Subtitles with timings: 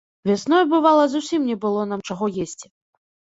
[0.27, 2.67] Вясной, бывала, зусім не было нам чаго есці.